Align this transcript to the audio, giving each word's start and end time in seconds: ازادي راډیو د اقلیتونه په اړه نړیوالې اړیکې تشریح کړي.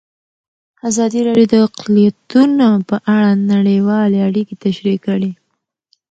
ازادي 0.89 1.19
راډیو 1.27 1.45
د 1.53 1.55
اقلیتونه 1.67 2.67
په 2.89 2.95
اړه 3.15 3.31
نړیوالې 3.51 4.19
اړیکې 4.27 4.55
تشریح 4.65 4.97
کړي. 5.07 5.31